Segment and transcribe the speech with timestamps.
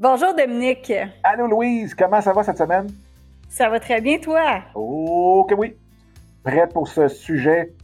[0.00, 0.90] Bonjour Dominique.
[1.22, 2.86] Allô Louise, comment ça va cette semaine?
[3.50, 4.62] Ça va très bien toi?
[4.74, 5.76] Oh que oui.
[6.42, 7.74] Prête pour ce sujet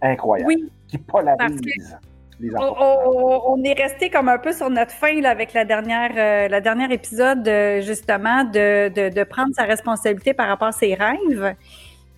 [0.00, 1.98] incroyable oui, qui polarise.
[2.40, 6.12] Les on, on, est resté comme un peu sur notre fin là, avec la dernière,
[6.16, 10.72] euh, la dernière épisode euh, justement de, de, de, prendre sa responsabilité par rapport à
[10.72, 11.56] ses rêves.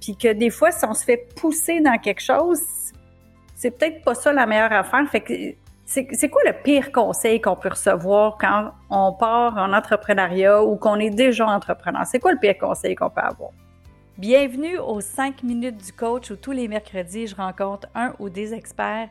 [0.01, 2.63] Puis que des fois, si on se fait pousser dans quelque chose,
[3.57, 5.05] c'est peut-être pas ça la meilleure affaire.
[5.11, 5.35] Fait que
[5.89, 10.97] c'est quoi le pire conseil qu'on peut recevoir quand on part en entrepreneuriat ou qu'on
[10.97, 12.03] est déjà entrepreneur?
[12.05, 13.53] C'est quoi le pire conseil qu'on peut avoir?
[14.19, 18.53] Bienvenue aux 5 minutes du coach où tous les mercredis, je rencontre un ou des
[18.53, 19.09] experts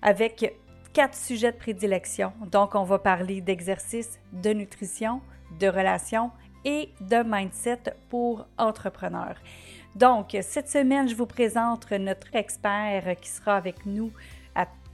[0.00, 0.54] avec
[0.94, 2.32] quatre sujets de prédilection.
[2.50, 5.20] Donc, on va parler d'exercice, de nutrition,
[5.60, 6.30] de relations
[6.64, 9.36] et de mindset pour entrepreneurs.
[9.96, 14.10] Donc, cette semaine, je vous présente notre expert qui sera avec nous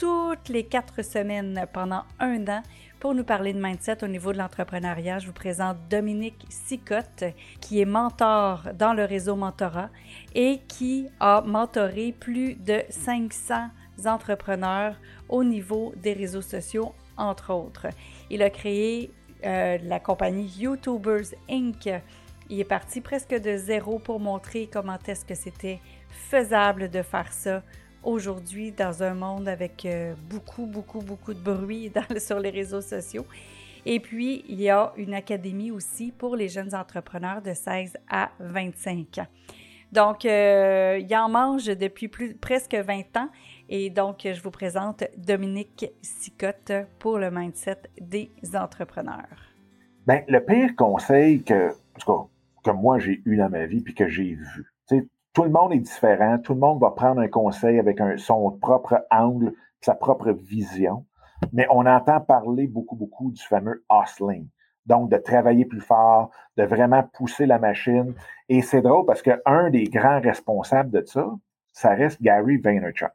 [0.02, 2.64] toutes les quatre semaines pendant un an
[2.98, 5.20] pour nous parler de mindset au niveau de l'entrepreneuriat.
[5.20, 7.22] Je vous présente Dominique Sicotte,
[7.60, 9.90] qui est mentor dans le réseau Mentorat
[10.34, 13.68] et qui a mentoré plus de 500
[14.04, 14.96] entrepreneurs
[15.28, 17.86] au niveau des réseaux sociaux, entre autres.
[18.28, 19.12] Il a créé
[19.44, 21.88] euh, la compagnie YouTubers Inc.
[22.50, 27.32] Il est parti presque de zéro pour montrer comment est-ce que c'était faisable de faire
[27.32, 27.62] ça
[28.02, 33.26] aujourd'hui dans un monde avec euh, beaucoup, beaucoup, beaucoup de bruit sur les réseaux sociaux.
[33.84, 38.30] Et puis, il y a une académie aussi pour les jeunes entrepreneurs de 16 à
[38.38, 39.26] 25 ans.
[39.90, 43.28] Donc, euh, il en mange depuis presque 20 ans.
[43.68, 49.52] Et donc, je vous présente Dominique Sicotte pour le mindset des entrepreneurs.
[50.06, 51.70] Bien, le pire conseil que,
[52.64, 54.66] que moi j'ai eu dans ma vie puis que j'ai vu,
[55.32, 59.06] tout le monde est différent, tout le monde va prendre un conseil avec son propre
[59.10, 61.06] angle, sa propre vision,
[61.52, 64.48] mais on entend parler beaucoup, beaucoup du fameux hustling.
[64.86, 68.14] Donc, de travailler plus fort, de vraiment pousser la machine.
[68.48, 71.30] Et c'est drôle parce qu'un des grands responsables de ça,
[71.72, 73.12] ça reste Gary Vaynerchuk,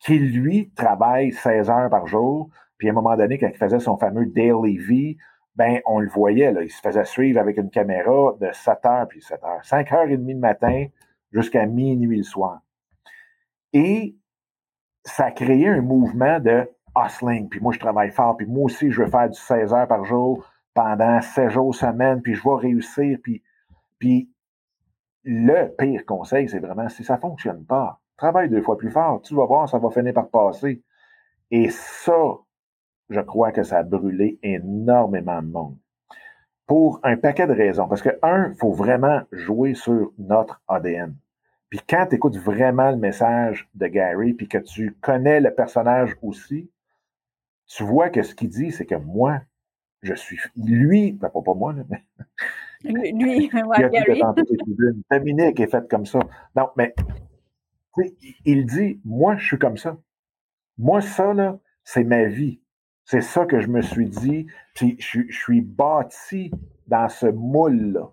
[0.00, 2.50] qui lui travaille 16 heures par jour.
[2.76, 5.16] Puis à un moment donné, quand il faisait son fameux Daily V,
[5.56, 9.08] ben, on le voyait, là, il se faisait suivre avec une caméra de 7 heures,
[9.08, 9.64] puis 7 heures.
[9.64, 10.86] 5 heures et demie le matin,
[11.32, 12.60] jusqu'à minuit le soir.
[13.72, 14.16] Et
[15.04, 17.48] ça a créé un mouvement de hustling.
[17.48, 18.36] Puis moi, je travaille fort.
[18.36, 20.44] Puis moi aussi, je veux faire du 16 heures par jour
[20.74, 22.22] pendant 16 jours semaine.
[22.22, 23.18] Puis je vais réussir.
[23.22, 23.42] Puis,
[23.98, 24.30] puis
[25.24, 29.20] le pire conseil, c'est vraiment si ça ne fonctionne pas, travaille deux fois plus fort.
[29.22, 30.82] Tu vas voir, ça va finir par passer.
[31.50, 32.38] Et ça,
[33.10, 35.78] je crois que ça a brûlé énormément de monde
[36.68, 37.88] pour un paquet de raisons.
[37.88, 41.16] Parce que, un, il faut vraiment jouer sur notre ADN.
[41.70, 46.14] Puis quand tu écoutes vraiment le message de Gary, puis que tu connais le personnage
[46.22, 46.70] aussi,
[47.66, 49.40] tu vois que ce qu'il dit, c'est que moi,
[50.02, 50.38] je suis.
[50.56, 52.04] Lui, ben, pas, pas moi, là, mais.
[52.84, 54.22] Lui, ouais, Gary.
[55.10, 56.20] Dominique est faite comme ça.
[56.54, 56.94] Non, mais
[58.44, 59.98] il dit Moi, je suis comme ça.
[60.76, 62.60] Moi, ça, là, c'est ma vie.
[63.10, 64.46] C'est ça que je me suis dit.
[64.74, 66.50] Je, suis bâti
[66.88, 68.12] dans ce moule-là.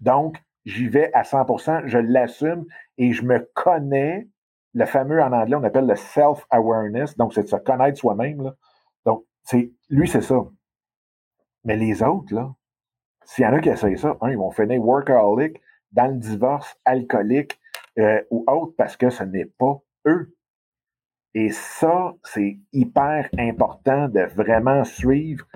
[0.00, 2.64] Donc, j'y vais à 100% je l'assume
[2.96, 4.26] et je me connais.
[4.72, 7.18] Le fameux en anglais, on appelle le self-awareness.
[7.18, 8.54] Donc, c'est de se connaître soi-même.
[9.04, 9.26] Donc,
[9.90, 10.46] lui, c'est ça.
[11.64, 12.54] Mais les autres, là,
[13.22, 15.60] s'il y en a qui essayent ça, un, ils vont finir workaholic,
[15.92, 17.60] dans le divorce, alcoolique
[17.98, 20.34] euh, ou autre, parce que ce n'est pas eux.
[21.36, 25.46] Et ça, c'est hyper important de vraiment suivre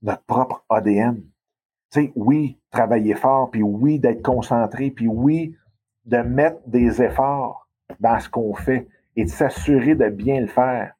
[0.00, 1.22] notre propre ADN.
[1.92, 5.54] Tu sais, oui, travailler fort, puis oui, d'être concentré, puis oui,
[6.06, 7.68] de mettre des efforts
[8.00, 10.94] dans ce qu'on fait et de s'assurer de bien le faire.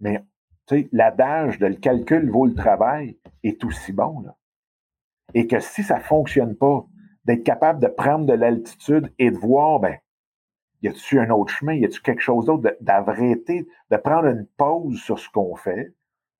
[0.00, 0.24] Mais,
[0.66, 4.34] tu sais, l'adage de le calcul vaut le travail est aussi bon, là.
[5.34, 6.84] Et que si ça fonctionne pas,
[7.26, 9.98] d'être capable de prendre de l'altitude et de voir, ben,
[10.86, 11.74] y a-tu un autre chemin?
[11.74, 12.76] Y a-tu quelque chose d'autre?
[12.80, 15.92] D'arrêter, de prendre une pause sur ce qu'on fait,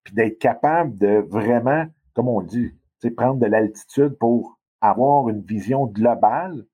[0.05, 2.73] puis d'être capable de vraiment, comme on dit,
[3.11, 6.65] prendre de l'altitude pour avoir une vision globale,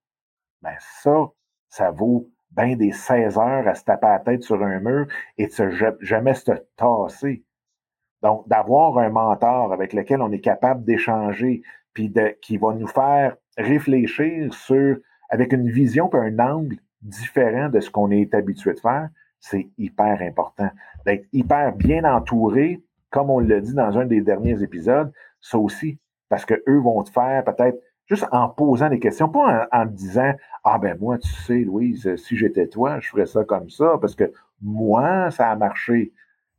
[0.63, 1.29] ben ça,
[1.69, 5.07] ça vaut bien des 16 heures à se taper la tête sur un mur
[5.39, 7.45] et de se, jamais se tasser.
[8.23, 13.37] Donc, d'avoir un mentor avec lequel on est capable d'échanger, puis qui va nous faire
[13.57, 14.97] réfléchir sur,
[15.29, 19.09] avec une vision et un angle différent de ce qu'on est habitué de faire,
[19.41, 20.71] c'est hyper important.
[21.05, 25.99] D'être hyper bien entouré, comme on l'a dit dans un des derniers épisodes, ça aussi,
[26.29, 30.33] parce que eux vont te faire peut-être juste en posant des questions, pas en, disant
[30.65, 34.15] Ah ben moi, tu sais, Louise, si j'étais toi, je ferais ça comme ça, parce
[34.15, 36.13] que moi, ça a marché.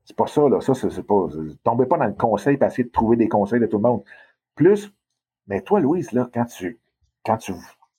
[0.03, 0.59] C'est pas ça, là.
[0.59, 1.27] Ça, c'est pas.
[1.63, 4.03] Tombez pas dans le conseil pour essayer de trouver des conseils de tout le monde.
[4.55, 4.93] Plus,
[5.47, 6.79] mais toi, Louise, là, quand tu,
[7.25, 7.53] quand tu,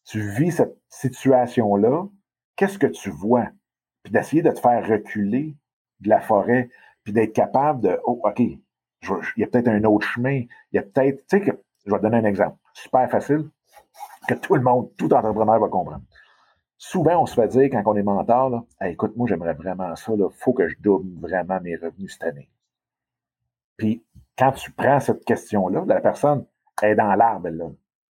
[0.04, 2.06] tu vis cette situation-là,
[2.56, 3.48] qu'est-ce que tu vois?
[4.02, 5.56] Puis d'essayer de te faire reculer
[6.00, 6.68] de la forêt,
[7.02, 8.60] puis d'être capable de, oh, OK, il
[9.36, 10.42] y a peut-être un autre chemin,
[10.72, 11.50] il y a peut-être, tu sais, que,
[11.84, 13.48] je vais te donner un exemple, super facile,
[14.26, 16.02] que tout le monde, tout entrepreneur va comprendre.
[16.78, 20.12] Souvent, on se fait dire quand on est mentor, là, écoute, moi, j'aimerais vraiment ça,
[20.16, 22.50] il faut que je double vraiment mes revenus cette année.
[23.76, 24.04] Puis,
[24.36, 26.46] quand tu prends cette question-là, la personne
[26.82, 27.66] est dans l'arbre, là.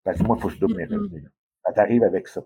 [0.07, 1.25] Elle dit, moi, il faut que je double mes revenus.
[1.67, 2.43] Elle t'arrive avec ça.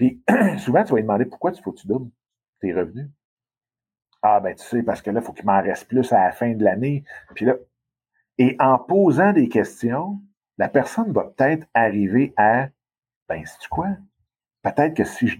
[0.00, 0.22] Puis,
[0.58, 2.10] souvent, tu vas lui demander pourquoi il faut que tu doubles
[2.62, 3.10] tes revenus?
[4.22, 6.32] Ah, ben, tu sais, parce que là, il faut qu'il m'en reste plus à la
[6.32, 7.04] fin de l'année.
[7.34, 7.56] Puis là,
[8.38, 10.18] et en posant des questions,
[10.56, 12.68] la personne va peut-être arriver à,
[13.28, 13.88] ben, c'est quoi?
[14.62, 15.36] Peut-être que si je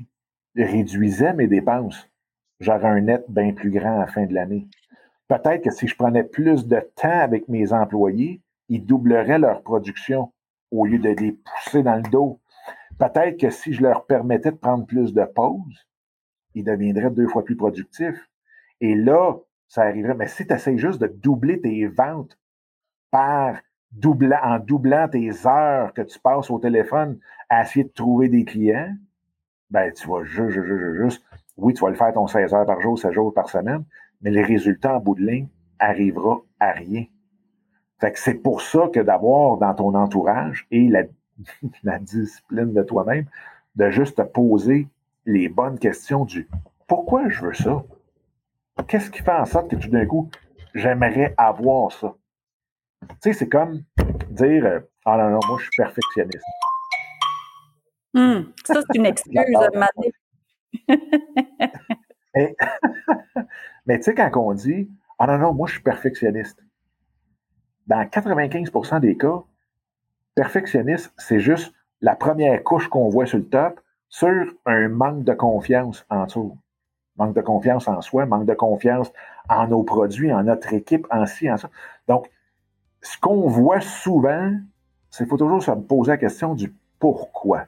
[0.55, 2.11] réduisais mes dépenses,
[2.59, 4.69] j'aurais un net bien plus grand à la fin de l'année.
[5.27, 10.35] Peut-être que si je prenais plus de temps avec mes employés, ils doubleraient leur production
[10.71, 12.40] au lieu de les pousser dans le dos.
[13.00, 15.88] Peut-être que si je leur permettais de prendre plus de pauses,
[16.55, 18.29] ils deviendraient deux fois plus productifs.
[18.82, 19.37] Et là,
[19.69, 20.14] ça arriverait.
[20.14, 22.38] Mais si tu essaies juste de doubler tes ventes
[23.11, 23.56] par
[24.43, 27.19] en doublant tes heures que tu passes au téléphone
[27.49, 28.94] à essayer de trouver des clients,
[29.70, 31.25] ben, tu vas juste, juste, juste, juste,
[31.56, 33.85] oui, tu vas le faire ton 16 heures par jour, 16 jours par semaine,
[34.20, 35.49] mais les résultats en bout de ligne
[35.79, 37.06] arrivera à rien.
[37.99, 41.05] Fait que c'est pour ça que d'avoir dans ton entourage et la,
[41.83, 43.27] la discipline de toi-même,
[43.77, 44.89] de juste te poser
[45.27, 46.49] les bonnes questions du
[46.87, 47.85] pourquoi je veux ça?
[48.89, 50.29] Qu'est-ce qui fait en sorte que tout d'un coup,
[50.75, 52.15] j'aimerais avoir ça?
[53.09, 53.85] Tu sais, c'est comme
[54.31, 56.45] dire euh, Ah non, non, moi, je suis perfectionniste.
[58.13, 59.37] Hmm, ça, c'est une excuse,
[62.35, 62.57] mais,
[63.87, 66.65] mais tu sais, quand on dit Ah non, non, moi, je suis perfectionniste,
[67.87, 69.43] dans 95% des cas,
[70.41, 71.71] perfectionniste, c'est juste
[72.01, 73.79] la première couche qu'on voit sur le top
[74.09, 76.57] sur un manque de confiance en dessous.
[77.19, 79.13] Manque de confiance en soi, manque de confiance
[79.51, 81.69] en nos produits, en notre équipe, en ci, en ça.
[82.09, 82.31] Donc,
[83.03, 84.55] ce qu'on voit souvent,
[85.11, 87.67] c'est qu'il faut toujours se poser la question du pourquoi.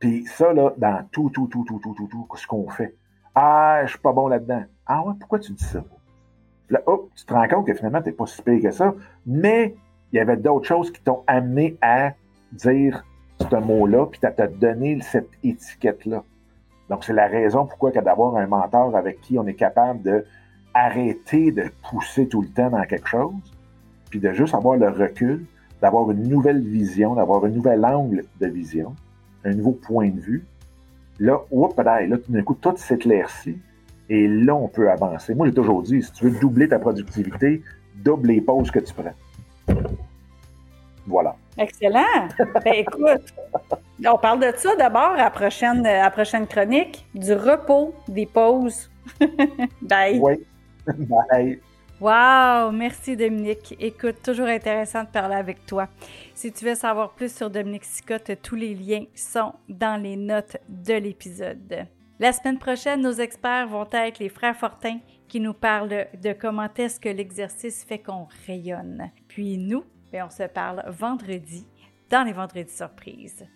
[0.00, 2.96] Puis ça, là, dans tout, tout, tout, tout, tout, tout, tout, ce qu'on fait.
[3.36, 4.64] Ah, je suis pas bon là-dedans.
[4.84, 5.84] Ah ouais, pourquoi tu dis ça?
[6.70, 8.94] là, hop, tu te rends compte que finalement, tu n'es pas si pire que ça,
[9.26, 9.76] mais
[10.12, 12.12] il y avait d'autres choses qui t'ont amené à
[12.52, 13.04] dire
[13.40, 16.22] ce mot-là, puis à te donner cette étiquette-là.
[16.90, 20.24] Donc, c'est la raison pourquoi d'avoir un mentor avec qui on est capable de
[20.74, 23.34] arrêter de pousser tout le temps dans quelque chose,
[24.10, 25.44] puis de juste avoir le recul,
[25.80, 28.94] d'avoir une nouvelle vision, d'avoir un nouvel angle de vision,
[29.44, 30.44] un nouveau point de vue.
[31.18, 33.58] Là, oups, là, tout d'un coup, tout s'éclaircit
[34.08, 35.34] et là, on peut avancer.
[35.34, 37.62] Moi, j'ai toujours dit, si tu veux doubler ta productivité,
[37.96, 39.14] double les pauses que tu prends.
[41.58, 42.28] Excellent.
[42.64, 43.34] Ben, écoute,
[44.04, 48.90] on parle de ça d'abord à prochaine, à prochaine chronique, du repos, des pauses.
[49.82, 50.18] Bye.
[50.20, 50.34] Oui.
[50.86, 51.60] Bye.
[52.00, 53.76] Wow, merci Dominique.
[53.78, 55.88] Écoute, toujours intéressant de parler avec toi.
[56.34, 60.56] Si tu veux savoir plus sur Dominique Sicotte, tous les liens sont dans les notes
[60.68, 61.86] de l'épisode.
[62.18, 66.68] La semaine prochaine, nos experts vont être les frères Fortin qui nous parlent de comment
[66.76, 69.10] est-ce que l'exercice fait qu'on rayonne.
[69.28, 71.66] Puis nous, ben, on se parle vendredi
[72.10, 73.46] dans les vendredis surprises.